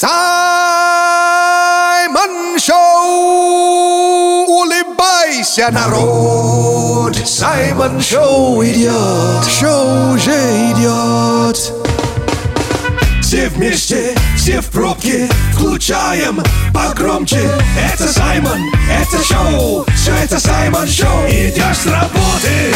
[0.00, 0.16] Саймон
[2.58, 4.46] Шоу!
[4.48, 7.14] Улыбайся, народ!
[7.26, 9.44] Саймон Шоу идет!
[9.44, 10.32] Шоу уже
[10.70, 11.74] идет!
[13.20, 16.42] Все вместе, все в пробке, включаем
[16.72, 17.50] погромче.
[17.78, 21.26] Это Саймон, это шоу, все это Саймон Шоу.
[21.28, 22.72] Идешь с работы,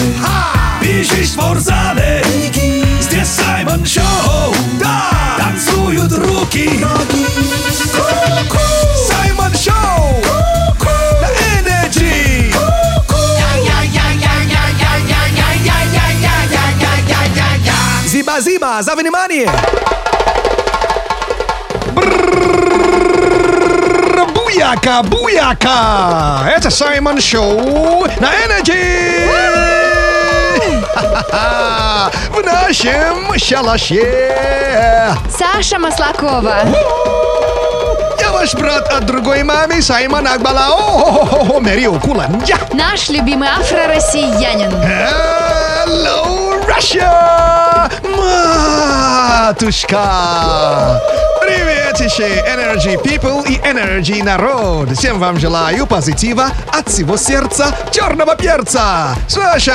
[0.82, 2.22] бежишь в спортзале.
[3.14, 6.84] Здесь Саймон Шоу, да, танцуют руки.
[9.06, 10.20] Саймон Шоу,
[11.20, 11.28] на
[11.60, 12.52] Energy.
[18.04, 19.48] Зиба-зиба, за внимание!
[24.34, 26.50] Буяка, буяка!
[26.52, 29.53] Это Саймон Шоу на Energy!
[30.94, 35.14] В нашем шалаше!
[35.36, 36.56] Саша Маслакова.
[38.20, 42.56] Я ваш брат от другой мамы, Саймон Акбалао, Мэрио Куланджа!
[42.72, 44.70] Наш любимый афро-россиянин.
[44.70, 47.90] Hello, Russia!
[49.46, 50.04] Матушка!
[51.44, 54.88] Приветище, Energy People и Energy народ!
[54.96, 59.14] Всем вам желаю позитива от всего сердца черного перца!
[59.28, 59.72] Саша,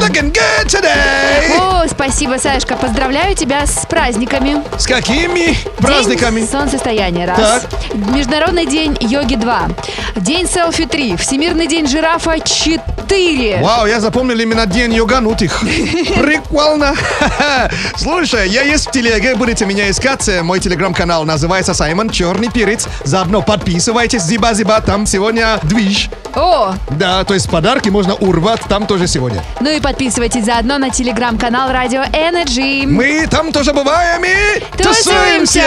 [0.00, 1.56] looking good today!
[1.56, 2.74] О, спасибо, Сашка.
[2.74, 4.56] Поздравляю тебя с праздниками.
[4.76, 6.40] С какими праздниками?
[6.40, 7.38] День солнцестояния, раз.
[7.38, 7.94] Так.
[7.94, 9.68] Международный день йоги, два.
[10.16, 11.16] День селфи, три.
[11.16, 13.60] Всемирный день жирафа, четыре.
[13.62, 15.60] Вау, я запомнил именно день йоганутых.
[16.18, 16.94] Прикольно.
[17.96, 20.28] Слушай, я есть в телеге, будете меня искать.
[20.28, 20.58] э, Мой
[20.88, 22.86] телеграм-канал называется Саймон Черный Перец.
[23.04, 26.08] Заодно подписывайтесь, зиба-зиба, там сегодня движ.
[26.34, 29.42] О, Да, то есть подарки можно урвать там тоже сегодня.
[29.60, 32.86] ну и подписывайтесь заодно на телеграм-канал Радио Energy.
[32.86, 35.62] Мы там тоже бываем и Тусуемся!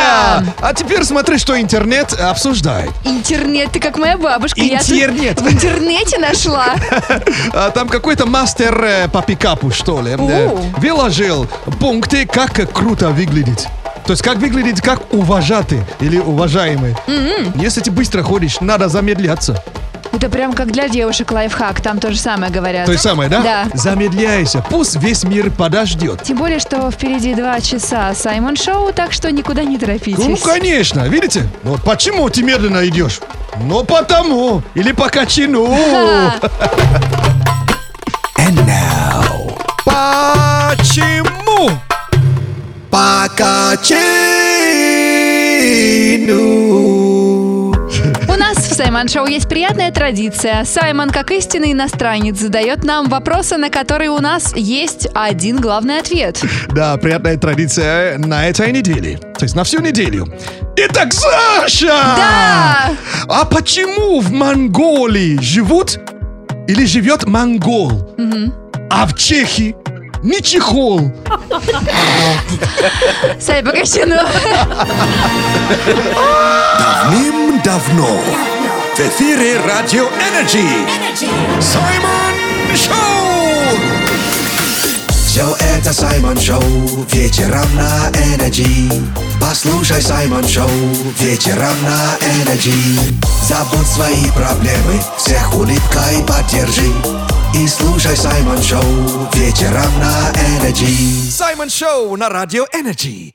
[0.60, 2.92] А теперь смотри, что интернет обсуждает.
[3.06, 4.62] Интернет, ты как моя бабушка.
[4.62, 5.40] Я Интернет.
[5.40, 6.66] в интернете нашла.
[7.54, 10.16] А, Там какой-то мастер э, по пикапу, что ли,
[10.78, 11.48] выложил
[11.80, 13.68] пункты, как круто выглядеть.
[14.06, 16.96] То есть как выглядеть как уважатый или уважаемый.
[17.56, 19.62] Если ты быстро ходишь, надо замедляться.
[20.14, 22.86] Это прям как для девушек лайфхак, там то же самое говорят.
[22.86, 23.42] То есть самое, да?
[23.42, 23.66] Да.
[23.74, 26.22] Замедляйся, пусть весь мир подождет.
[26.24, 30.24] Тем более, что впереди два часа Саймон Шоу, так что никуда не торопитесь.
[30.24, 31.48] Ну, конечно, видите?
[31.64, 33.22] Вот почему ты медленно идешь?
[33.64, 34.62] Ну, потому.
[34.76, 35.66] Или по качину.
[38.38, 39.58] And now.
[39.86, 41.31] Почему?
[42.92, 44.02] По качину.
[48.28, 50.66] У нас в Саймон Шоу есть приятная традиция.
[50.66, 56.44] Саймон, как истинный иностранец, задает нам вопросы, на которые у нас есть один главный ответ.
[56.76, 59.18] Да, приятная традиция на этой неделе.
[59.38, 60.28] То есть на всю неделю.
[60.76, 61.88] Итак, Саша!
[61.88, 62.92] Да!
[63.30, 65.98] А почему в Монголии живут
[66.68, 68.14] или живет монгол,
[68.90, 69.78] а в Чехии
[70.24, 71.12] не чехол?
[73.40, 74.16] Сай, Богачину.
[76.80, 78.20] Давным-давно
[78.96, 80.68] в эфире Радио Энерджи.
[81.60, 83.80] Саймон Шоу!
[85.26, 86.62] Все это Саймон Шоу.
[87.12, 88.92] Вечером на Энерджи.
[89.40, 90.70] Послушай Саймон Шоу.
[91.20, 92.74] Вечером на Энерджи.
[93.48, 96.92] Забудь свои проблемы, всех улыбкой поддержи
[97.54, 98.82] и слушай Саймон Шоу
[99.34, 103.34] вечером на Energy Саймон Шоу на Радио Energy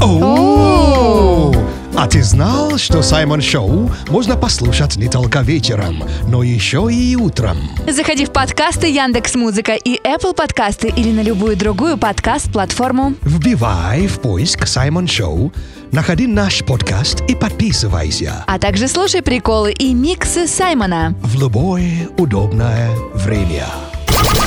[0.00, 1.54] Оу!
[1.96, 7.58] А ты знал, что Саймон Шоу можно послушать не только вечером, но еще и утром?
[7.86, 13.16] Заходи в подкасты Яндекс Музыка и Apple подкасты или на любую другую подкаст-платформу.
[13.22, 15.52] Вбивай в поиск Саймон Шоу,
[15.92, 21.14] находи наш подкаст и подписывайся А также слушай приколы и миксы Саймона.
[21.22, 23.66] в любое удобное время.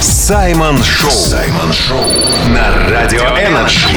[0.01, 1.09] Саймон Шоу.
[1.11, 2.03] Саймон Шоу.
[2.49, 3.87] На Радио Energy.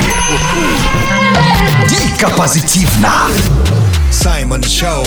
[1.89, 3.11] Дико позитивно!
[4.11, 5.05] Саймон Шоу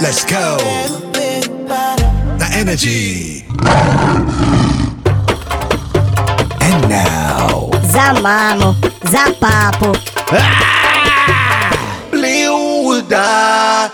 [0.00, 0.60] Let's go!
[2.38, 3.44] На Energy
[6.60, 9.96] And now За маму, за папу.
[10.30, 10.77] Блюдо
[12.88, 13.90] Юда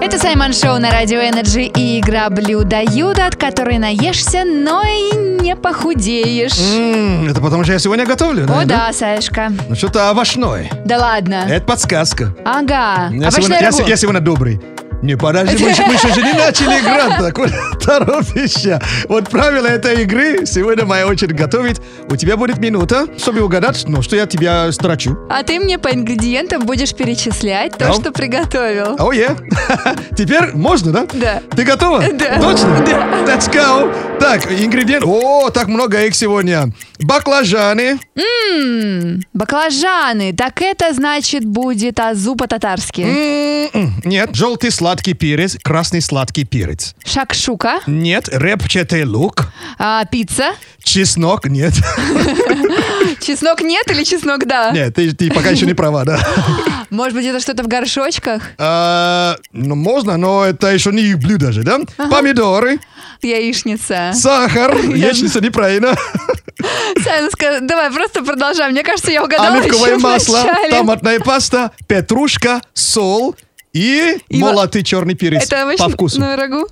[0.00, 5.14] Это Саймон Шоу на Радио Energy и игра Блюдо Юда, от которой наешься, но и
[5.40, 6.58] не похудеешь.
[6.58, 9.52] М, Это потому что я сегодня готовлю, О да, Сашка.
[9.68, 11.44] Ну что-то овощное Да ладно.
[11.48, 13.10] Это подсказка Ага.
[13.12, 13.76] я Овощное сегодня, я, рагу.
[13.78, 14.60] се- я сегодня добрый
[15.02, 17.50] Не, подожди, мы, еще- мы же не начали играть, такой
[17.84, 18.80] торопишься.
[19.08, 21.80] Вот правила этой игры, сегодня моя очередь готовить.
[22.08, 25.16] У тебя будет минута, чтобы угадать, ну, что я тебя строчу.
[25.28, 27.92] А ты мне по ингредиентам будешь перечислять то, Да.
[27.94, 28.96] что приготовил.
[28.98, 29.30] О, е.
[30.16, 31.06] Теперь можно, да?
[31.12, 31.42] Да.
[31.56, 32.00] Ты готова?
[32.12, 32.40] Да.
[32.40, 32.84] Точно?
[32.86, 33.34] Да.
[33.34, 33.92] Let's go.
[34.22, 35.04] Так, ингредиент.
[35.04, 36.72] О, так много их сегодня.
[37.00, 40.32] Баклажаны, М, Баклажаны.
[40.32, 43.00] Так это значит будет азу по-татарски.
[43.00, 46.94] М-м, Нет, желтый сладкий перец, красный сладкий перец.
[47.04, 47.80] Шакшука.
[47.88, 50.52] Нет, репчатый лук, А, пицца.
[50.84, 51.74] чеснок, нет.
[53.20, 54.70] Чеснок нет или чеснок да?
[54.70, 56.18] Нет, ты, ты пока еще не права, да.
[56.90, 58.42] Может быть, это что-то в горшочках?
[58.58, 61.80] А, ну, можно, но это еще не их блюдо же, да?
[62.10, 62.78] Помидоры,
[63.22, 64.11] Яичница.
[64.14, 65.94] Сахар, яичница неправильно,
[67.02, 68.72] Саймон, ска- давай просто продолжаем.
[68.72, 70.38] Мне кажется, я угадала оливковое масло,
[70.70, 73.34] томатная паста, петрушка, соль
[73.72, 76.20] и, И молотый черный перец Это по вкусу.
[76.20, 76.66] рагу?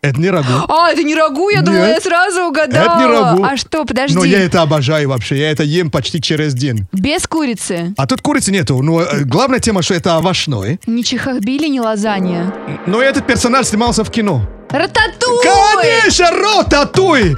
[0.00, 0.52] Это не рагу.
[0.68, 1.96] А, это не рагу, я думала, Нет.
[1.96, 2.84] я сразу угадала.
[2.84, 3.44] Это не рагу.
[3.44, 4.14] А что, подожди.
[4.16, 6.86] Но я это обожаю вообще, я это ем почти через день.
[6.92, 7.94] Без курицы.
[7.96, 10.78] А тут курицы нету, но э, главная тема, что это овощной.
[10.86, 12.54] Ни чехахбили, ни лазанья.
[12.86, 14.48] Но этот персонаж снимался в кино.
[14.70, 15.42] Рататуй!
[15.42, 17.36] Конечно, ротатуй!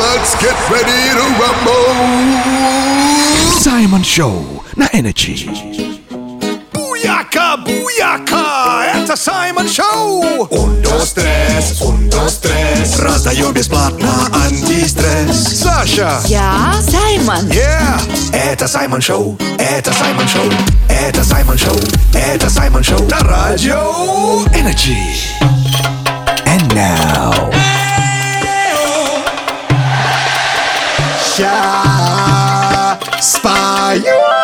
[0.00, 1.88] Let's get ready to rumble.
[3.60, 5.48] Саймон Шоу на Energy.
[6.72, 8.71] Буяка, буяка,
[9.02, 10.46] это Саймон Шоу.
[10.50, 12.98] Ундо стресс, ундо стресс.
[13.00, 15.60] Раздаем бесплатно антистресс.
[15.60, 17.46] Саша, Я Саймон.
[17.48, 18.00] yeah.
[18.32, 20.50] Это Саймон Шоу, это Саймон Шоу,
[20.88, 21.76] это Саймон Шоу,
[22.14, 25.16] это Саймон Шоу на радио Energy.
[26.46, 27.52] And now.
[31.38, 34.41] Я спою.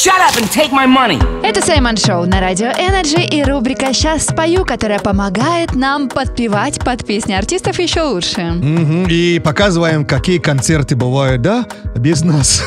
[0.00, 1.18] Shut up and take my money.
[1.42, 7.04] Это Саймон Шоу на Радио Energy и рубрика «Сейчас спою», которая помогает нам подпевать под
[7.04, 8.42] песни артистов еще лучше.
[8.42, 11.66] Мгм, И показываем, какие концерты бывают, да,
[11.96, 12.62] без нас.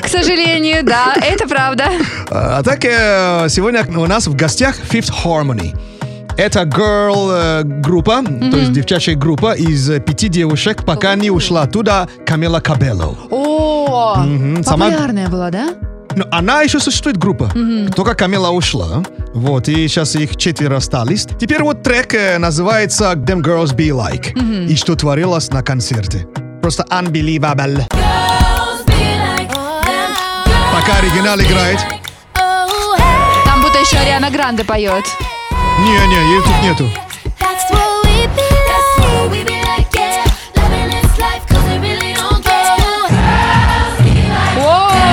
[0.00, 1.90] К сожалению, да, это правда.
[2.30, 5.74] А так, э, сегодня у нас в гостях Fifth Harmony.
[6.38, 11.66] Это girl э, группа, то есть девчачья группа из э, пяти девушек, пока не ушла
[11.66, 13.16] туда Камила Кабелло.
[13.30, 14.16] О,
[14.62, 15.70] сама- популярная была, да?
[16.16, 17.52] Но она еще существует группа.
[17.94, 19.02] Только Камила ушла.
[19.34, 21.26] Вот, и сейчас их четверо остались.
[21.38, 24.32] Теперь вот трек э, называется Them Girls Be Like.
[24.66, 26.26] И что творилось на концерте.
[26.62, 27.84] Просто unbelievable.
[30.72, 31.80] Пока оригинал играет.
[32.32, 35.04] Там будто еще Ариана Гранде поет.
[35.80, 36.90] Не-не, ее тут нету.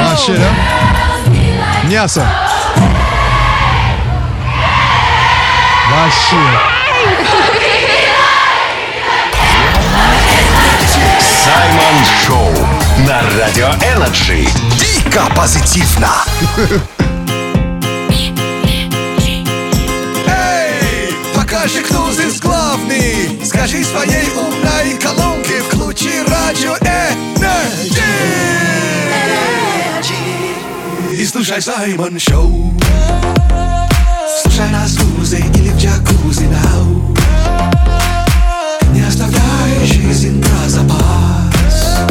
[0.10, 0.93] Вообще, да?
[1.84, 2.26] Мясо.
[5.92, 6.38] Вообще.
[11.44, 12.52] Саймон Шоу
[13.06, 14.48] на Радио Energy.
[14.78, 16.10] Дико позитивно.
[20.26, 23.42] Эй, покажи, кто здесь главный.
[23.44, 28.04] Скажи своей умной колонке, включи радио Energy.
[31.24, 32.74] И слушай Саймон Шоу.
[34.42, 37.16] Слушай нас в вузе или в джакузи now.
[38.92, 42.02] Не оставляй жизнь про запас.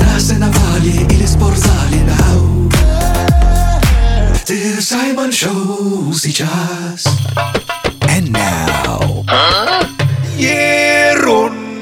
[0.00, 2.70] На сеновале или спортзале нау.
[4.44, 7.06] Ты в Саймон Шоу сейчас.
[8.02, 9.26] And now.
[10.38, 11.76] Ерундиция.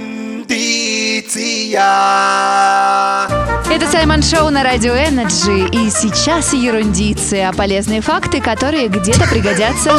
[4.30, 5.68] Шоу на Радио Energy.
[5.70, 9.92] И сейчас ерундицы, а полезные факты, которые где-то пригодятся.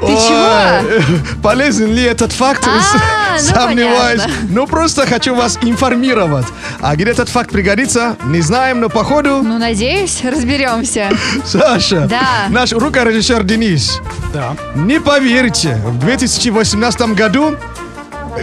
[0.00, 1.40] Ты чего?
[1.42, 2.66] Полезен ли этот факт?
[2.66, 4.22] А, ну Сомневаюсь.
[4.48, 6.46] Ну, просто хочу вас информировать.
[6.80, 9.42] А где этот факт пригодится, не знаем, но походу...
[9.42, 11.10] Ну, надеюсь, разберемся.
[11.44, 12.46] Саша, Да.
[12.50, 14.00] наш рукорежиссер Денис.
[14.32, 14.56] Да.
[14.74, 17.56] Не поверите, в 2018 году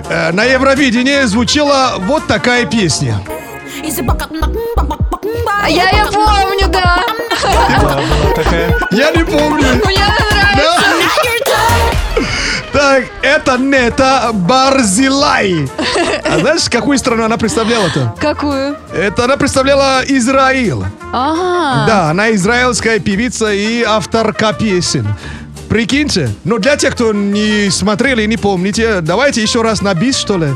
[0.10, 3.19] э, на Евровидении звучала вот такая песня.
[5.62, 7.04] А Я ее помню, да.
[8.92, 9.82] Я не помню.
[9.86, 10.84] Мне нравится.
[12.72, 15.70] Так, это Нета Барзилай.
[16.25, 18.16] А знаешь, какую страну она представляла-то?
[18.20, 18.75] Какую?
[18.94, 20.84] Это она представляла Израиль.
[21.12, 21.86] Ага.
[21.88, 25.08] Да, она израильская певица и авторка песен.
[25.70, 30.18] Прикиньте, но для тех, кто не смотрели и не помните, давайте еще раз на бис,
[30.18, 30.48] что ли?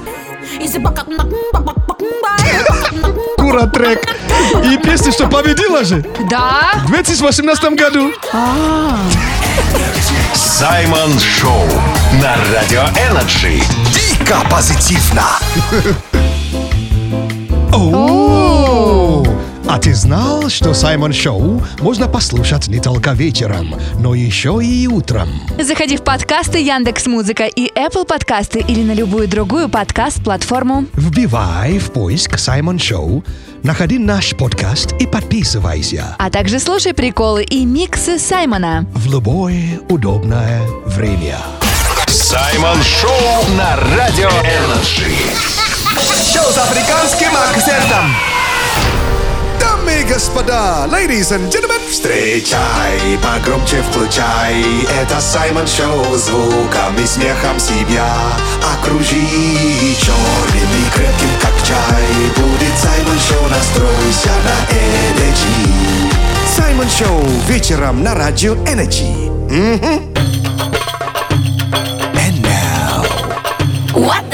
[3.47, 4.01] Дура трек.
[4.65, 6.71] И песня, что победила же Да?
[6.83, 8.11] в 2018 году.
[10.33, 11.63] Саймон Шоу
[12.21, 13.61] на Радио Energy.
[13.93, 15.23] Дико позитивно.
[17.71, 18.16] О,
[19.69, 25.29] А ты знал, что Саймон Шоу можно послушать не только вечером, но еще и утром?
[25.61, 30.85] Заходи в подкасты Яндекс Музыка и Apple подкасты или на любую другую подкаст-платформу.
[30.93, 33.25] Вбивай в поиск Саймон Шоу,
[33.63, 38.85] находи наш подкаст и подписывайся А также слушай приколы и миксы Саймона.
[38.93, 41.37] в любое удобное время.
[42.07, 45.11] Саймон Шоу на Радио Energy.
[46.33, 48.05] Шоу с африканским акцентом.
[49.87, 54.61] Дамы и господа, ladies and gentlemen, встречай, погромче включай.
[55.01, 58.05] Это Саймон Шоу, звуком и смехом себя
[58.73, 59.15] окружи.
[59.97, 62.03] Черным и крепким, как чай,
[62.35, 66.11] будет Саймон Шоу, настройся на Energy.
[66.53, 69.29] Саймон Шоу вечером на радио Energy.
[69.49, 70.13] Мгм.
[72.13, 74.26] And now.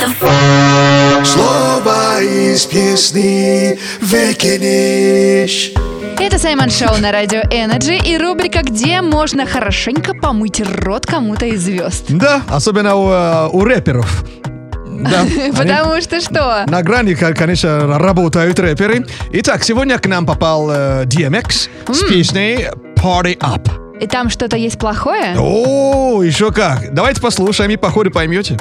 [1.23, 5.71] Слово из песни выкинешь.
[6.19, 11.61] Это Саймон Шоу на радио Energy и рубрика «Где можно хорошенько помыть рот кому-то из
[11.61, 12.05] звезд».
[12.09, 14.25] Да, особенно у, э, у рэперов.
[14.85, 15.25] Да,
[15.57, 16.65] Потому что что?
[16.67, 19.05] на грани, ко- конечно, работают рэперы.
[19.31, 22.67] Итак, сегодня к нам попал э, DMX с песней
[22.97, 23.69] Party Up.
[24.01, 25.35] И там что-то есть плохое?
[25.37, 26.93] О, еще как.
[26.93, 28.57] Давайте послушаем и по ходу поймете.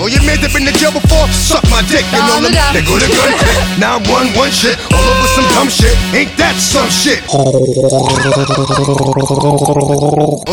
[0.00, 1.26] Oh, you made it in the jail before?
[1.32, 2.52] Suck my dick, you Oh, know them.
[2.52, 2.74] look out.
[2.74, 3.56] They go to gun click.
[3.80, 4.76] Now I'm one one shit.
[4.92, 5.96] All over some dumb shit.
[6.12, 7.22] Ain't that some shit?
[7.30, 7.40] Oh,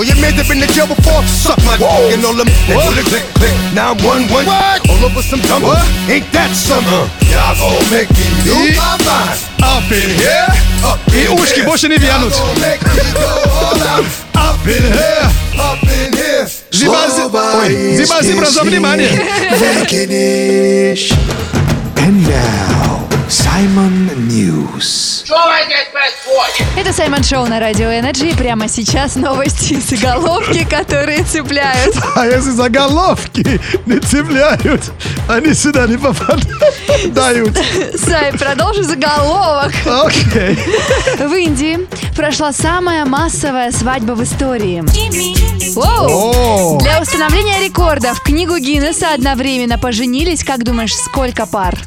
[0.06, 1.22] you made it in the jail before?
[1.28, 2.48] Suck my dick, you know them.
[2.70, 3.52] They go to click click.
[3.76, 4.46] Now I'm one one.
[4.48, 4.88] What?
[4.88, 5.64] All over some dumb.
[5.68, 6.10] shit.
[6.22, 6.86] Ain't that some?
[6.88, 9.51] Uh, y'all gon' make me lose my mind.
[9.62, 10.48] Up in here.
[10.84, 11.30] Up in here.
[11.30, 12.34] I účky bošený Vianoc.
[14.34, 15.26] Up in here.
[15.58, 16.46] Up in here.
[16.74, 17.30] Zima, zima,
[17.96, 20.18] zima, zima, zima, zima, zima, zima, zima, zima,
[21.96, 23.01] zima,
[23.52, 23.52] внимание.
[23.52, 23.52] выкинешь.
[23.52, 25.26] And now, Simon News.
[26.78, 28.32] Это Саймон Шоу на радио Energy.
[28.32, 31.96] И прямо сейчас новости и заголовки, которые цепляют.
[32.16, 34.92] А если заголовки не цепляют,
[35.28, 37.58] они сюда не попадают.
[37.96, 39.72] Сай, продолжи заголовок.
[39.86, 40.58] Окей.
[41.18, 44.84] В Индии прошла самая массовая свадьба в истории.
[45.74, 46.76] Воу!
[46.76, 51.78] О, Для установления рекорда в книгу Гиннесса одновременно поженились, как думаешь, сколько пар?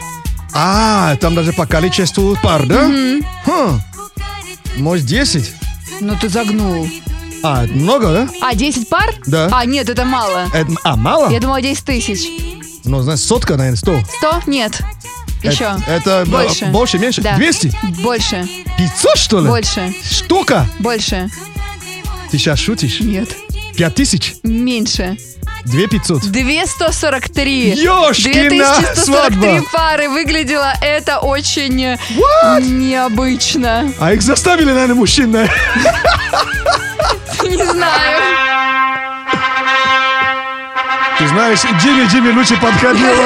[0.54, 2.88] А, там даже по количеству пар, да?
[3.46, 3.80] Хм.
[4.76, 5.52] Может, 10?
[6.00, 6.88] Ну ты загнул.
[7.42, 8.28] А, много, да?
[8.40, 9.14] А, 10 пар?
[9.26, 9.48] Да.
[9.52, 10.48] А, нет, это мало.
[10.52, 11.30] Это- а, мало?
[11.30, 12.28] Я думала 10 тысяч.
[12.84, 14.02] Ну, знаешь, сотка, наверное, 100.
[14.18, 14.42] 100?
[14.46, 14.80] Нет.
[15.42, 15.76] Еще.
[15.86, 16.64] Это, это Больше.
[16.64, 17.20] э, больше, меньше?
[17.20, 17.36] Да.
[17.36, 17.72] 200?
[18.02, 18.48] Больше.
[18.78, 19.48] 500, что ли?
[19.48, 19.94] Больше.
[20.10, 20.66] Штука?
[20.78, 21.28] Больше.
[22.30, 23.00] Ты сейчас шутишь?
[23.00, 23.28] Нет.
[23.76, 24.36] 5000?
[24.42, 25.16] Меньше.
[25.66, 26.30] 2500?
[26.30, 27.74] 2143.
[27.76, 29.62] Ёшкина 2143 свадьба.
[29.72, 30.08] пары.
[30.08, 31.98] Выглядело это очень э,
[32.60, 33.90] необычно.
[33.98, 35.48] А их заставили, наверное, мужчин, да?
[37.42, 38.20] Не знаю.
[41.18, 43.24] Ты знаешь, Джимми Джимми лучше подходила.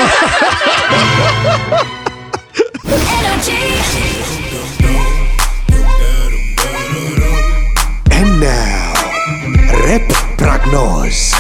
[8.11, 11.35] And now, рэп-прогноз.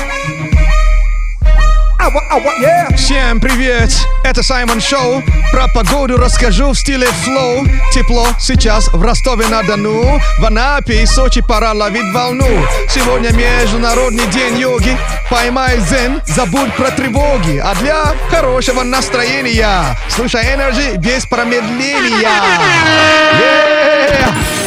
[2.00, 2.95] Ава, ава, yeah.
[2.97, 3.90] Всем привет!
[4.25, 5.23] Это Саймон Шоу.
[5.52, 7.67] Про погоду расскажу в стиле флоу.
[7.93, 10.21] Тепло сейчас в Ростове-на-Дону.
[10.38, 12.49] В Анапе и Сочи пора ловить волну.
[12.88, 14.97] Сегодня Международный день йоги.
[15.31, 17.61] Поймай дзен, забудь про тревоги.
[17.62, 22.28] А для хорошего настроения слушай Energy без промедления.
[23.38, 24.58] Yeah!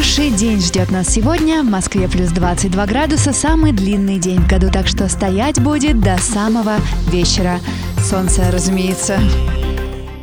[0.00, 1.62] Хороший день ждет нас сегодня.
[1.62, 3.34] В Москве плюс 22 градуса.
[3.34, 6.76] Самый длинный день в году, так что стоять будет до самого
[7.08, 7.60] вечера.
[8.02, 9.18] Солнце, разумеется.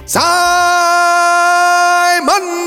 [0.07, 0.31] Саймон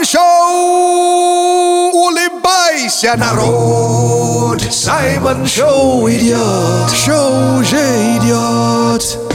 [0.05, 1.91] Шоу!
[1.91, 4.63] Улыбайся, народ!
[4.71, 6.93] Саймон Шоу идет!
[6.95, 9.30] Шоу уже идет!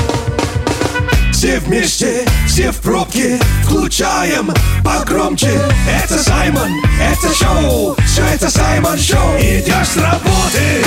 [1.36, 4.54] Все вместе, все в пробке, включаем
[4.86, 5.52] погромче.
[5.86, 9.36] Это Саймон, это шоу, все это Саймон Шоу.
[9.38, 10.86] Идешь с работы,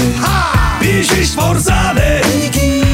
[0.81, 2.25] бежишь в спортзале.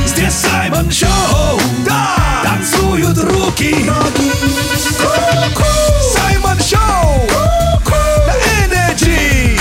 [0.04, 3.88] Здесь Саймон Шоу, да, танцуют руки.
[4.98, 5.64] Ку-ку.
[6.12, 7.24] Саймон Шоу,
[8.26, 8.34] на
[8.64, 9.60] Energy.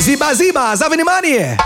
[0.00, 1.56] Зиба-зиба, за внимание!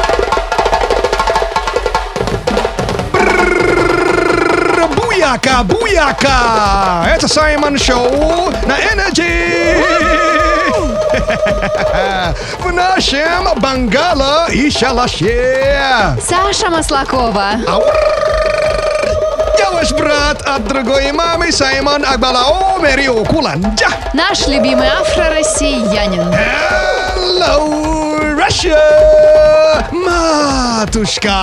[5.27, 7.05] Буяка, буяка!
[7.13, 9.83] Это Саймон Шоу на Energy!
[12.61, 16.17] В нашем бангало и шалаше!
[16.25, 17.55] Саша Маслакова.
[19.59, 23.89] Я ваш брат от другой мамы Саймон Акбалао Мерио Куланджа!
[24.15, 26.33] Наш любимый афро-россиянин.
[27.17, 28.79] Hello, Russia!
[29.91, 31.37] Матушка!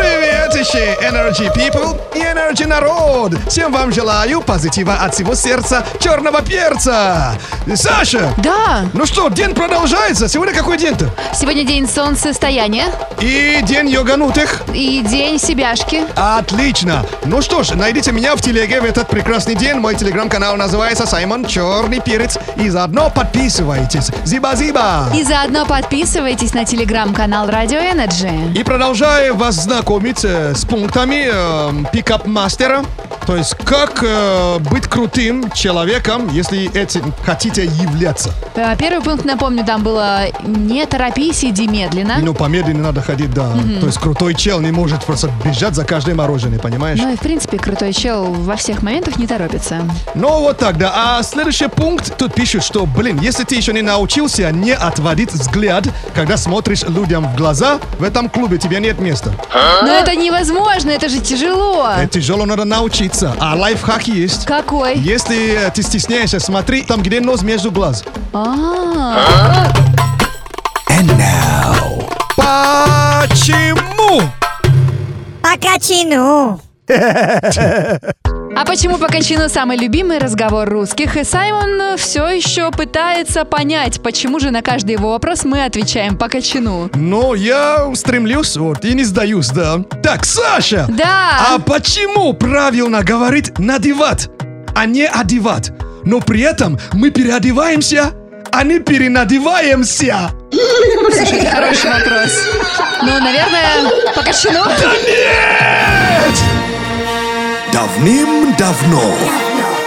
[0.00, 3.34] Привет еще, Energy People и Energy Народ!
[3.48, 7.34] Всем вам желаю позитива от всего сердца черного перца!
[7.74, 8.32] Саша!
[8.38, 10.26] Да, Ну что, день продолжается.
[10.26, 11.10] Сегодня какой день-то?
[11.34, 12.86] сегодня день солнцестояния
[13.20, 14.62] И день йоганутых.
[14.72, 16.04] и день себяшки.
[16.16, 17.04] Отлично.
[17.26, 19.74] Ну что ж, найдите меня в телеге в этот прекрасный день.
[19.76, 22.38] Мой телеграм-канал называется Саймон Черный Перец.
[22.56, 24.08] И заодно подписывайтесь.
[24.24, 25.10] Зиба-зиба.
[25.14, 28.54] И заодно подписывайтесь на телеграм-канал Радио Energy.
[28.58, 32.84] И продолжаю вас знакомить э, с пунктами э, пикап-мастера.
[33.26, 38.30] То есть, как э, быть крутым человеком, если этим хотите являться.
[38.54, 42.18] Э, Первый пункт, напомню, там было «Не торопись, иди медленно».
[42.20, 43.52] Ну, помедленнее надо ходить, да.
[43.80, 46.98] То есть, крутой чел не может просто бежать за каждой мороженое, понимаешь?
[47.00, 49.82] Ну и, в принципе, крутой чел во всех моментах не торопится.
[50.14, 50.92] Ну, вот так, да.
[50.94, 55.84] А следующий пункт, тут пишут, что, блин, если ты еще не научился не отводить взгляд,
[56.14, 59.32] когда смотришь людям в глаза, в этом клубе тебе нет места.
[59.82, 61.88] Но это невозможно, это же тяжело.
[61.96, 63.34] Это тяжело надо научиться.
[63.38, 64.44] А лайфхак есть.
[64.46, 64.98] Какой?
[64.98, 68.04] Если э, ты стесняешься, смотри там, где нос между глаз.
[68.32, 69.56] А,
[73.28, 74.22] Почему?
[75.42, 76.60] Пока чину.
[78.60, 81.16] А почему по кончину самый любимый разговор русских?
[81.16, 86.28] И Саймон все еще пытается понять, почему же на каждый его вопрос мы отвечаем по
[86.28, 86.90] кочану.
[86.94, 89.78] Ну, я стремлюсь, вот, и не сдаюсь, да.
[90.02, 90.84] Так, Саша!
[90.90, 91.54] Да.
[91.54, 94.28] А почему правильно говорить надевать,
[94.76, 95.72] а не одевать?
[96.04, 98.12] Но при этом мы переодеваемся,
[98.52, 100.32] а не перенадеваемся.
[100.50, 102.30] Слушай, хороший вопрос.
[103.00, 104.66] Ну, наверное, по кочану?
[105.06, 106.59] Нет!
[107.80, 109.00] Давным-давно.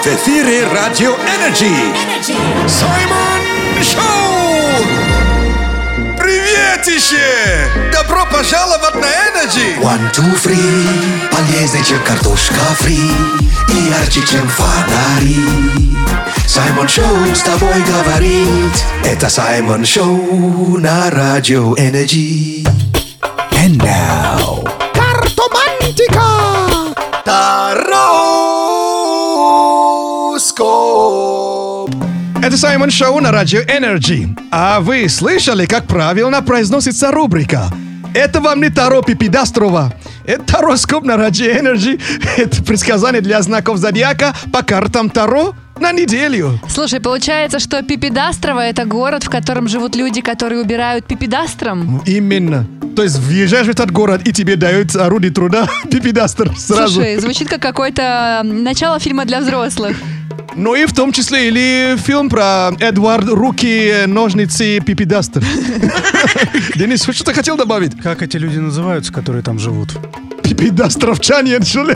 [0.02, 1.96] В эфире Радио Energy
[2.68, 4.84] Саймон Шоу!
[6.18, 7.70] Приветище!
[7.94, 9.80] Добро пожаловать на Energy!
[9.80, 11.30] One, two, three.
[11.30, 12.98] Полезнее, чем картошка фри.
[13.70, 15.46] И ярче, чем фонари.
[16.48, 18.74] Саймон Шоу с тобой говорит.
[19.06, 22.68] Это Саймон Шоу на Радио Energy
[23.52, 24.23] And now
[32.94, 34.28] Шоу на Радио Energy.
[34.52, 37.64] А вы слышали, как правильно произносится рубрика?
[38.14, 39.92] Это вам не Таро Пипидастрова.
[40.28, 42.00] Это Тароскоп на Радио Energy.
[42.38, 46.60] Это предсказание для знаков зодиака по картам Таро на неделю.
[46.70, 52.00] Слушай, получается, что Пипедастрово это город, в котором живут люди, которые убирают пипедастром?
[52.06, 52.68] Именно.
[52.96, 56.94] То есть въезжаешь в этот город, и тебе дают орудие труда Пипидастр сразу.
[56.94, 59.98] Слушай, звучит как какое-то начало фильма для взрослых.
[60.56, 65.44] Ну и в том числе или фильм про Эдвард Руки, ножницы, Пипидастер.
[66.76, 68.00] Денис, что-то хотел добавить?
[68.00, 69.98] Как эти люди называются, которые там живут?
[70.44, 71.96] Пипидастровчане, что ли?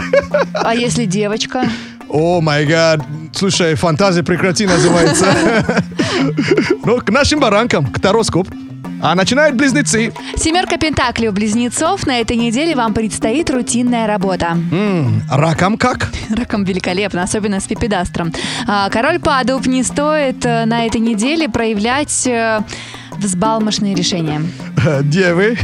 [0.54, 1.69] А если девочка?
[2.10, 3.02] О май гад.
[3.34, 5.28] Слушай, фантазия прекрати называется.
[6.86, 8.47] Ну, к нашим баранкам, к тароскоп.
[9.02, 10.12] А начинают близнецы.
[10.36, 12.06] Семерка пентаклей у близнецов.
[12.08, 14.58] На этой неделе вам предстоит рутинная работа.
[14.72, 16.12] М, Ракам как?
[16.30, 18.34] Раком великолепно, особенно с пипедастром.
[18.68, 22.62] А, Король падуб не стоит э, на этой неделе проявлять э,
[23.20, 24.42] взбалмошные решения.
[24.86, 25.58] Э, Девы.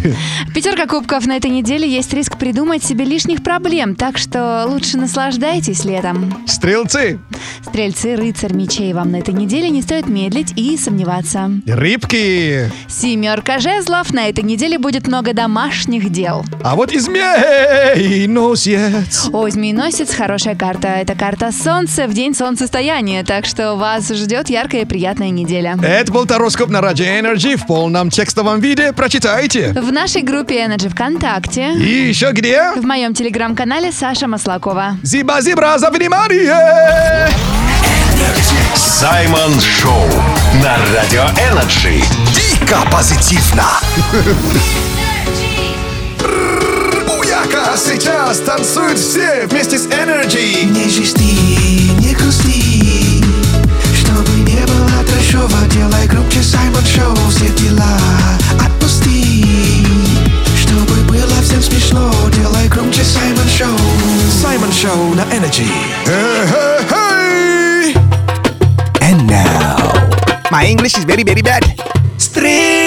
[0.53, 5.85] Пятерка кубков на этой неделе есть риск придумать себе лишних проблем, так что лучше наслаждайтесь
[5.85, 6.33] летом.
[6.47, 7.19] Стрелцы.
[7.61, 11.51] Стрельцы, рыцарь мечей вам на этой неделе не стоит медлить и сомневаться.
[11.65, 12.71] Рыбки.
[12.87, 16.45] Семерка жезлов на этой неделе будет много домашних дел.
[16.63, 19.29] А вот и змееносец.
[19.31, 20.87] О, змееносец хорошая карта.
[20.87, 25.77] Это карта солнца в день солнцестояния, так что вас ждет яркая и приятная неделя.
[25.81, 28.93] Это был тароскоп на Радио Energy в полном текстовом виде.
[28.93, 29.73] Прочитайте.
[29.73, 32.71] В нашей группе Energy ВКонтакте, И еще где?
[32.75, 34.97] в моем телеграм-канале Саша Маслакова.
[35.03, 37.29] Зиба-зибра за внимание!
[38.75, 40.07] Саймон Шоу
[40.63, 42.01] на Радио Energy.
[42.33, 43.65] Дико позитивно!
[47.07, 52.62] Буяка сейчас танцуют все вместе с Energy Не жести, не грусти
[55.33, 57.97] Большого делай громче Саймон Шоу Все дела
[58.63, 59.43] отпусти
[60.55, 63.79] Чтобы было всем смешно Делай громче Саймон Шоу
[64.43, 65.67] Саймон Шоу на Energy
[69.01, 69.91] And now
[70.51, 71.63] My English is very very bad
[72.19, 72.82] Стрим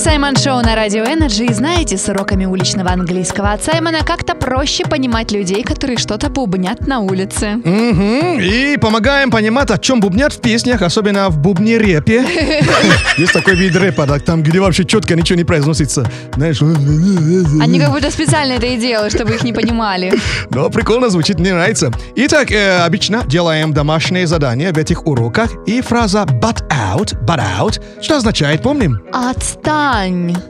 [0.00, 1.44] Саймон Шоу на Радио Energy.
[1.44, 6.86] И знаете, с уроками уличного английского от Саймона как-то проще понимать людей, которые что-то бубнят
[6.86, 7.60] на улице.
[7.62, 8.40] Мгм.
[8.40, 12.24] И помогаем понимать, о чем бубнят в песнях, особенно в бубне рэпе.
[13.18, 16.10] Есть такой вид рэпа, да, там, где вообще четко ничего не произносится.
[16.34, 16.62] Знаешь,
[17.60, 20.14] Они как будто специально это и делают, чтобы их не понимали.
[20.50, 21.92] но прикольно звучит, мне нравится.
[22.16, 25.50] Итак, э, обычно делаем домашние задания в этих уроках.
[25.66, 29.02] И фраза but out, but out, что означает, помним?
[29.12, 29.89] Отстань.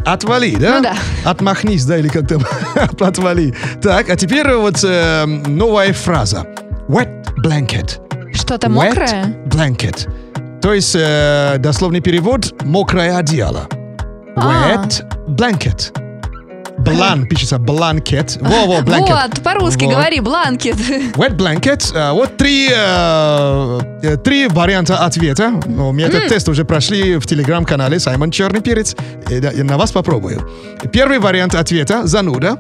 [0.05, 0.77] Отвали, да?
[0.77, 0.95] Ну да.
[1.25, 2.43] Отмахнись, да, или как там?
[3.01, 3.55] Отвали.
[3.83, 6.47] Так, а теперь вот э, новая фраза.
[6.89, 7.99] Wet blanket.
[8.35, 9.37] Что-то Wet мокрое?
[9.47, 10.09] blanket.
[10.61, 13.67] То есть э, дословный перевод «мокрое одеяло».
[14.37, 14.77] А.
[14.77, 15.91] Wet blanket.
[16.81, 18.39] Blan пишется blanket.
[18.41, 19.09] Во-во, blanket.
[19.11, 19.95] Вот, по-русски Вот.
[19.95, 20.77] говори, blanket.
[21.17, 21.93] Wet blanket.
[21.95, 25.53] Э, Вот три, э, э, три варианта ответа.
[25.67, 28.97] Ну, Мы этот тест уже прошли в телеграм-канале Саймон Черный Перец.
[29.29, 30.49] Я на вас попробую.
[30.93, 32.59] Первый вариант ответа– зануда.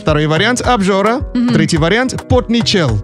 [0.00, 1.20] Второй вариант– обжора.
[1.52, 3.00] Третий вариант– потный чел.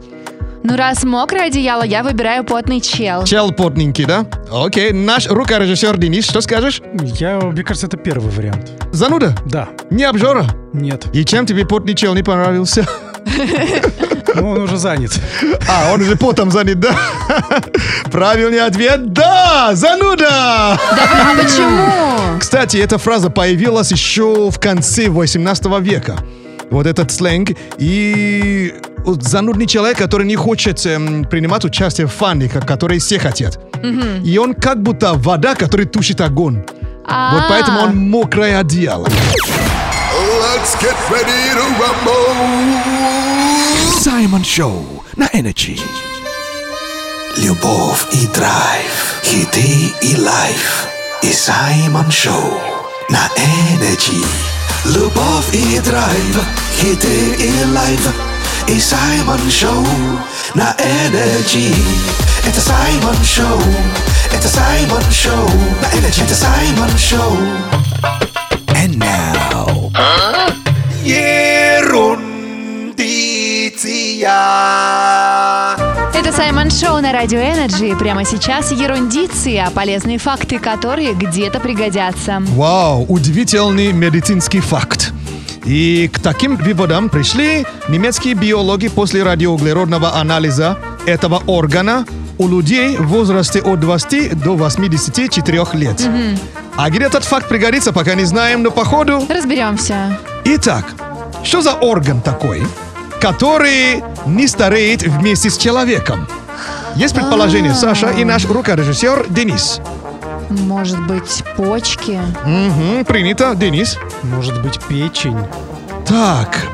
[0.69, 3.23] Ну, раз мокрое одеяло, я выбираю потный чел.
[3.23, 4.27] Чел потненький, да?
[4.51, 4.91] Окей.
[4.91, 6.83] Наш звукорежиссер Денис, что скажешь?
[7.21, 8.73] Я, мне кажется, это первый вариант.
[8.91, 9.37] Зануда?
[9.45, 9.69] Да.
[9.91, 10.45] Не обжора?
[10.73, 11.05] Нет.
[11.13, 12.85] И чем тебе потный чел не понравился?
[14.35, 15.13] Ну, он уже занят.
[15.69, 16.97] А, он уже потом занят, да?
[18.11, 19.71] Правильный ответ– да!
[19.73, 20.73] Зануда!
[20.73, 22.39] А почему?
[22.41, 26.17] Кстати, эта фраза появилась еще в конце 18 века.
[26.71, 27.51] Вот этот сленг.
[27.79, 28.75] И
[29.05, 33.59] вот занудный человек, который не хочет эм, принимать участие в фане, ко- которые все хотят.
[34.25, 36.57] И он как будто вода, которая тушит огонь.
[36.57, 36.67] Вот
[37.09, 39.07] А, поэтому он мокрое одеяло.
[39.07, 42.35] Let's get ready to rumble.
[44.01, 45.81] Саймон Шоу на Energy.
[47.37, 50.87] Любовь и драйв, хиты и лайф.
[51.23, 52.61] И Саймон Шоу
[53.11, 54.25] на Energy.
[54.95, 56.41] Любовь и драйв,
[56.81, 58.09] хиты и лайф.
[58.69, 59.85] И Саймон Шоу
[60.55, 61.75] на Energy.
[62.47, 63.63] Это Саймон Шоу,
[64.33, 65.51] это Саймон Шоу
[65.83, 66.23] на Energy.
[66.25, 68.36] Это Саймон Шоу.
[76.37, 77.97] Саймон Шоу на Радио Energy.
[77.97, 82.43] Прямо сейчас ерундиция, полезные факты, которые где-то пригодятся.
[82.49, 85.15] Вау, удивительный медицинский факт.
[85.65, 92.05] И к таким выводам пришли немецкие биологи после радиоуглеродного анализа этого органа
[92.37, 96.07] у людей в возрасте от 20 до 84 лет.
[96.77, 99.25] А где этот факт пригодится, пока не знаем, но походу...
[99.27, 100.19] Разберемся.
[100.45, 100.85] Итак,
[101.43, 102.63] что за орган такой,
[103.21, 106.27] который не стареет вместе с человеком?
[106.95, 109.81] Есть предположение, Саша и наш рукорежиссер Денис.
[110.49, 112.21] Может быть, почки?
[112.45, 113.99] Мгм, принято, Денис.
[114.23, 115.39] Может быть, печень.
[116.07, 116.67] Так,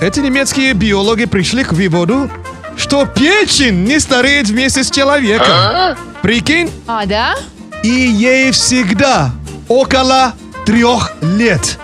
[0.00, 2.30] эти немецкие биологи пришли к выводу,
[2.76, 5.96] что печень не стареет вместе с человеком.
[6.22, 6.70] Прикинь?
[6.86, 7.34] А, да?
[7.82, 9.30] И ей всегда
[9.68, 10.32] около
[10.64, 11.78] трех лет.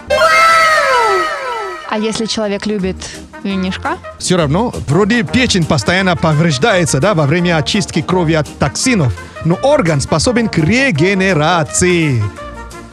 [1.91, 2.97] А если человек любит
[3.43, 3.99] винишка?
[4.19, 9.13] Все равно, вроде печень постоянно повреждается, да, во время очистки крови от токсинов,
[9.45, 12.23] но орган способен к регенерации.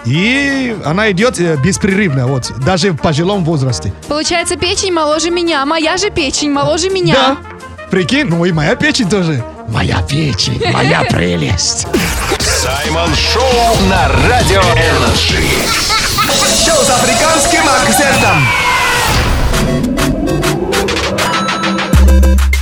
[0.06, 3.92] И она идет э, беспрерывно, вот, даже в пожилом возрасте.
[4.08, 5.66] Получается, печень моложе меня.
[5.66, 7.14] Моя же печень моложе меня.
[7.14, 7.38] Да,
[7.90, 9.44] прикинь, ну и моя печень тоже.
[9.68, 11.88] Моя печень, моя прелесть.
[12.40, 15.42] Саймон Шоу на Радио Energy.
[16.64, 18.65] Шоу с африканским акцентом.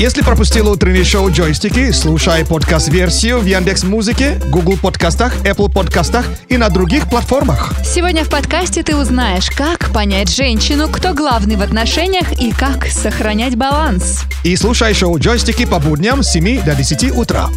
[0.04, 6.58] Если пропустил утреннее шоу «Джойстики», слушай подкаст-версию в Яндекс Музыке, Google подкастах, Apple подкастах и
[6.58, 7.74] на других платформах.
[7.86, 13.56] Сегодня в подкасте ты узнаешь, как понять женщину, кто главный в отношениях и как сохранять
[13.56, 14.24] баланс.
[14.44, 17.48] И слушай шоу «Джойстики» по будням с 7 до 10 утра.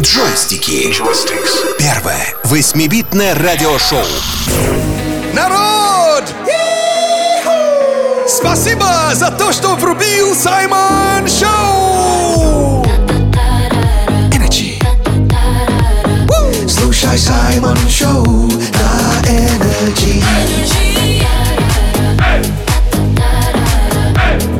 [0.00, 0.94] Джойстики.
[1.80, 4.06] Первое восьмибитное радиошоу.
[5.34, 5.93] Народ!
[8.44, 12.84] Спасибо за то, что врубил Саймон Шоу!
[14.30, 14.78] Energy.
[16.28, 16.68] Woo!
[16.68, 20.22] Слушай Саймон Шоу на Energy.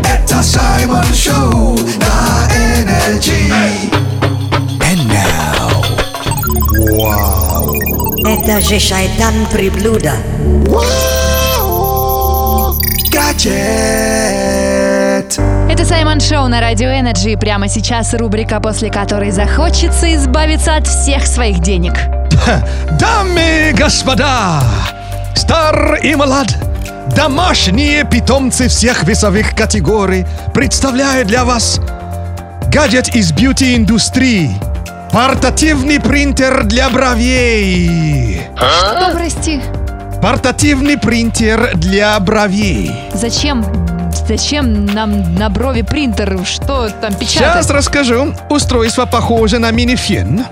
[0.02, 3.52] Это Саймон Шоу на Energy.
[4.80, 5.84] And now.
[6.98, 7.74] Вау!
[8.24, 10.14] Это же шайтан приблуда.
[10.70, 11.23] Гаджет.
[13.44, 15.38] Нет.
[15.70, 17.32] Это Саймон Шоу на Радио Energy.
[17.32, 21.94] И Прямо сейчас рубрика, после которой захочется избавиться от всех своих денег.
[22.98, 24.62] Дамы и господа,
[25.34, 26.56] стар и молод,
[27.16, 31.80] домашние питомцы всех весовых категорий представляют для вас
[32.72, 34.50] гаджет из бьюти-индустрии.
[35.12, 38.42] Портативный принтер для бровей.
[38.56, 39.60] Что, прости?
[40.24, 42.90] Портативный принтер для бровей.
[43.12, 43.62] Зачем?
[44.26, 46.40] Зачем нам на брови принтер?
[46.46, 47.70] Что там Сейчас печатать?
[47.70, 48.34] расскажу.
[48.48, 50.46] Устройство похоже на мини-фен.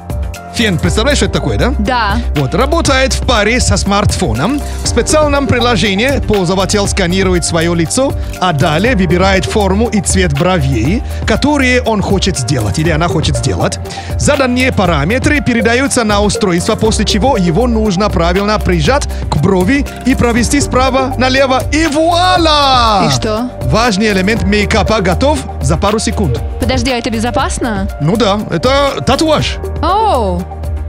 [0.55, 1.75] Фен, представляешь, что это такое, да?
[1.79, 2.17] Да.
[2.37, 4.61] Вот, работает в паре со смартфоном.
[4.85, 11.83] В специальном приложении пользователь сканирует свое лицо, а далее выбирает форму и цвет бровей, которые
[11.83, 13.79] он хочет сделать или она хочет сделать.
[14.19, 20.61] Заданные параметры передаются на устройство, после чего его нужно правильно прижать к брови и провести
[20.61, 21.63] справа налево.
[21.73, 23.09] И вуаля!
[23.09, 23.51] И что?
[23.65, 26.39] Важный элемент мейкапа готов за пару секунд.
[26.61, 27.89] Подожди, а это безопасно?
[28.01, 29.59] Ну да, это татуаж.
[29.83, 30.43] Оу,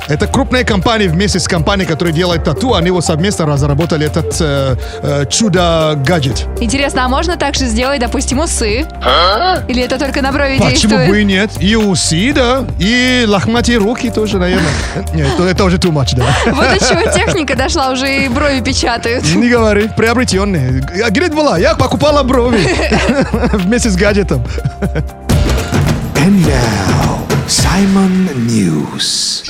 [0.07, 4.75] Это крупная компания вместе с компанией, которая делает тату, они вот совместно разработали этот э,
[5.01, 6.45] э, чудо-гаджет.
[6.59, 8.85] интересно, а можно так же сделать, допустим, усы?
[9.67, 11.09] Или это только на брови Почему действует?
[11.09, 11.51] бы и нет?
[11.59, 14.71] И усы, да, и лохматые руки тоже, наверное.
[15.13, 16.25] Нет, это, уже too much, да.
[16.51, 19.23] Вот до чего техника дошла, уже и брови печатают.
[19.35, 20.83] Не говори, приобретенные.
[21.03, 21.57] А это была?
[21.57, 22.59] Я покупала брови
[23.53, 24.43] вместе с гаджетом.
[26.15, 27.12] And now,
[27.47, 29.43] Simon News.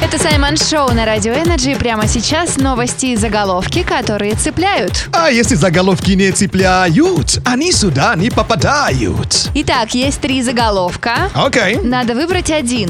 [0.00, 1.74] Это Саймон Шоу на Радио Энерджи.
[1.74, 5.08] Прямо сейчас новости и заголовки, которые цепляют.
[5.12, 9.50] А если заголовки не цепляют, они сюда не попадают.
[9.54, 11.30] Итак, есть три заголовка.
[11.34, 11.78] Окей.
[11.82, 12.88] Надо выбрать один,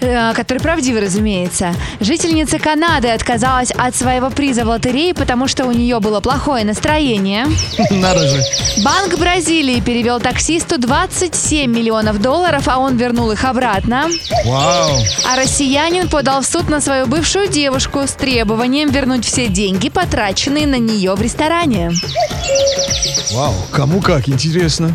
[0.00, 1.74] Э, который правдивый, разумеется.
[2.00, 7.46] Жительница Канады отказалась от своего приза в лотерее, потому что у нее было плохое настроение.
[7.90, 8.40] Надо же.
[8.84, 12.27] Банк Бразилии перевел таксисту 27 миллионов долларов,
[12.66, 14.06] а он вернул их обратно.
[14.44, 14.98] Вау.
[15.26, 20.66] А россиянин подал в суд на свою бывшую девушку с требованием вернуть все деньги, потраченные
[20.66, 21.92] на нее в ресторане.
[23.32, 24.94] Вау, кому как, интересно.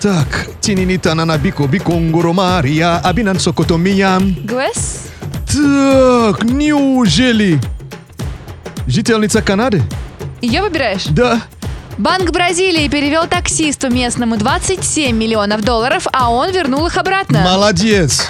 [0.00, 4.36] Так, тининита на бико биконгуро Мария, абинан сокото миян.
[4.44, 5.08] Гвес?
[5.46, 7.60] Так, неужели?
[8.86, 9.82] Жительница Канады?
[10.42, 11.06] Ее выбираешь?
[11.06, 11.40] Да.
[11.98, 17.40] Банк Бразилии перевел таксисту местному 27 миллионов долларов, а он вернул их обратно.
[17.40, 18.26] Молодец.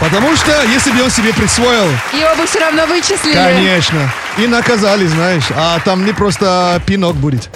[0.00, 3.32] Потому что, если бы он себе присвоил, Его бы все равно вычислили.
[3.34, 7.48] конечно, и наказали, знаешь, а там не просто пинок будет.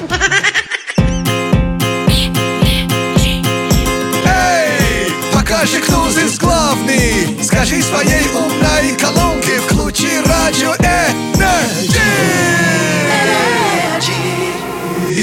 [4.27, 7.39] Эй, покажи, кто здесь главный.
[7.43, 12.01] Скажи своей умной колонке, включи радио Энерджи.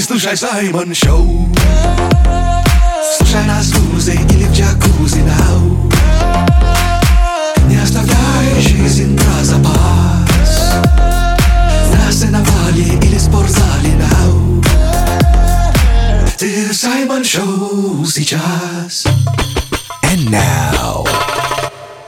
[0.08, 1.50] Слушай Саймон Шоу.
[3.17, 5.91] Слушай нас в лузе или в джакузи now.
[7.67, 10.76] Не оставляй жизнь про запас.
[11.93, 14.63] На сеновале или спортзале now.
[16.38, 19.06] Ты Саймон Шоу сейчас.
[20.04, 21.04] And now,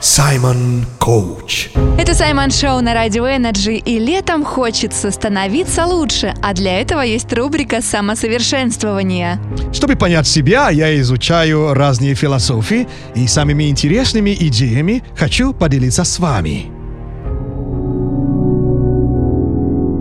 [0.01, 1.71] Simon Coach.
[1.99, 7.33] Это Саймон Шоу на Радио Энерджи, и летом хочется становиться лучше, а для этого есть
[7.33, 9.41] рубрика самосовершенствования.
[9.73, 16.71] Чтобы понять себя, я изучаю разные философии и самыми интересными идеями хочу поделиться с вами.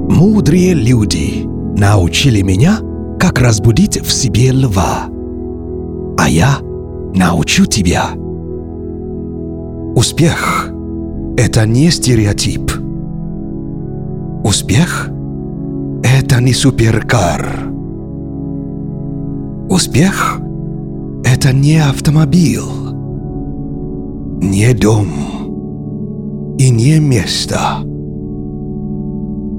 [0.09, 1.43] Мудрые люди
[1.77, 2.79] научили меня,
[3.19, 5.09] как разбудить в себе льва.
[6.17, 6.59] А я
[7.15, 8.13] научу тебя.
[9.99, 10.71] Успех–
[11.37, 12.71] это не стереотип.
[14.45, 15.11] Успех–
[16.05, 17.69] это не суперкар.
[19.69, 20.41] Успех–
[21.25, 22.61] это не автомобиль,
[24.41, 25.09] не дом
[26.59, 27.59] и не место.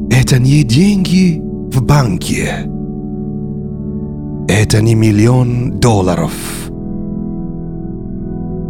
[0.09, 2.65] Это не деньги в банке.
[4.47, 6.31] Это не миллион долларов.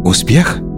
[0.04, 0.60] Успех–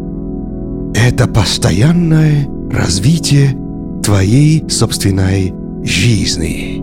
[0.95, 3.57] это постоянное развитие
[4.03, 5.53] твоей собственной
[5.85, 6.83] жизни.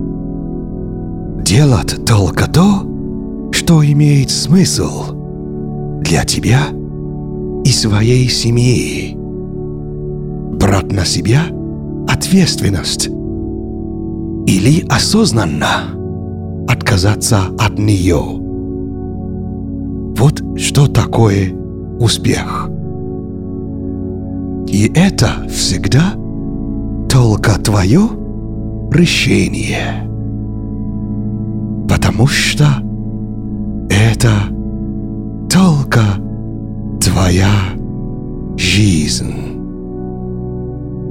[1.43, 2.85] Делать только то,
[3.51, 5.13] что имеет смысл
[6.01, 6.61] для тебя
[7.63, 9.15] и своей семьи.
[9.15, 11.41] Брать на себя
[12.07, 15.95] ответственность или осознанно
[16.67, 18.21] отказаться от нее.
[20.15, 21.53] Вот что такое
[21.99, 22.69] успех.
[24.71, 26.13] И это всегда
[27.09, 28.09] только твое
[28.91, 30.07] решение.
[31.87, 32.65] Потому что
[33.89, 34.31] Это
[35.51, 36.01] только
[37.01, 37.49] твоя
[38.55, 39.33] жизнь.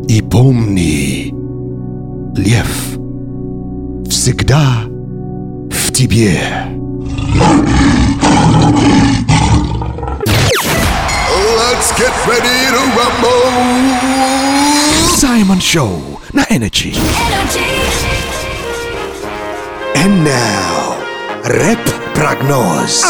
[0.09, 1.35] И помни,
[2.35, 2.99] лев
[4.09, 4.85] всегда
[5.71, 6.39] в тебе.
[11.99, 13.51] Get ready to rumble.
[15.17, 16.93] Simon Show на Energy.
[16.95, 17.67] Energy!
[19.97, 21.03] And now,
[22.19, 23.07] рэп-прогноз.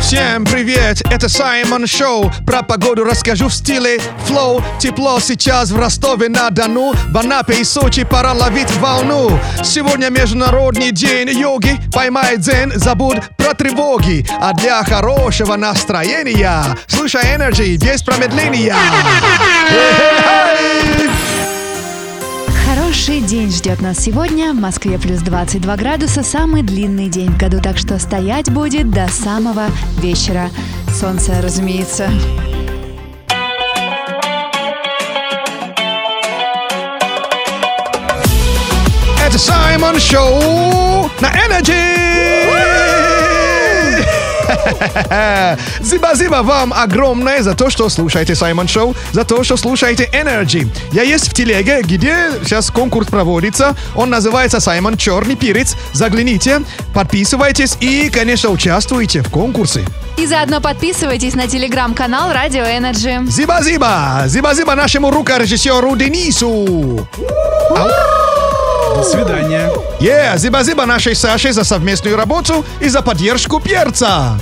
[0.00, 2.30] Всем привет, это Саймон Шоу.
[2.46, 4.62] Про погоду расскажу в стиле флоу.
[4.78, 6.92] Тепло сейчас в Ростове-на-Дону.
[7.10, 9.38] В Анапе и Сочи пора ловить волну.
[9.64, 11.78] Сегодня международный день йоги.
[11.92, 14.26] Поймай дзен, забудь про тревоги.
[14.40, 18.76] А для хорошего настроения слушай Energy без промедления.
[19.70, 21.01] Эй!
[22.92, 24.52] Хороший день ждет нас сегодня.
[24.52, 26.22] В Москве плюс 22 градуса.
[26.22, 30.50] Самый длинный день в году, так что стоять будет до самого вечера.
[30.94, 32.10] Солнце, разумеется.
[39.26, 42.91] Это Саймон Шоу на Energy!
[45.80, 50.68] Зиба-зиба вам огромное за то, что слушаете Саймон Шоу, за то, что слушаете Energy.
[50.92, 53.74] Я есть в телеге, где сейчас конкурс проводится.
[53.94, 55.76] Он называется Саймон Черный Перец.
[55.92, 56.62] Загляните,
[56.94, 59.84] подписывайтесь и, конечно, участвуйте в конкурсе.
[60.16, 63.26] И заодно подписывайтесь на телеграм-канал Радио Energy.
[63.28, 64.24] Зиба-зиба!
[64.26, 67.08] Зиба-зиба нашему рукорежиссеру Денису!
[68.94, 69.70] До свидания.
[70.00, 74.38] Yeah, зиба-зиба нашей Саше за совместную работу и за поддержку перца.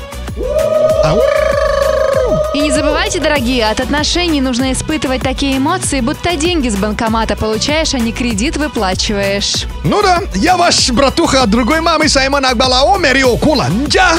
[2.53, 7.95] И не забывайте, дорогие, от отношений нужно испытывать такие эмоции, будто деньги с банкомата получаешь,
[7.95, 9.67] а не кредит выплачиваешь.
[9.85, 14.17] Ну да, я ваш братуха от другой мамы Саймон Акбалао Мерио Куланджа.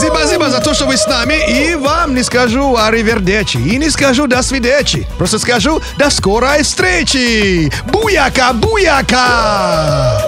[0.00, 4.26] Зиба-зиба за то, что вы с нами, и вам не скажу аривердечи, и не скажу
[4.26, 5.08] до свидечи.
[5.18, 7.72] Просто скажу до скорой встречи.
[7.86, 10.22] Буяка, буяка!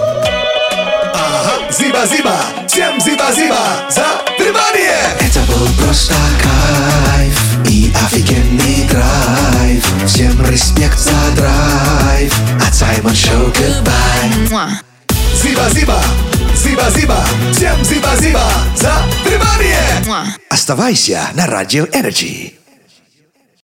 [1.69, 2.35] Зиба-зиба,
[2.67, 4.05] всем зиба-зиба за
[4.37, 5.22] внимание!
[5.47, 9.85] Был просто кайф и офигенный драйв.
[10.07, 12.33] Всем респект за драйв.
[12.65, 14.83] От Саймон Шоу goodbye.
[15.43, 16.01] Зиба-зиба,
[16.55, 18.93] зиба-зиба, всем зиба-зиба за
[19.25, 20.29] внимание!
[20.49, 22.62] Оставайся на Радио Energy.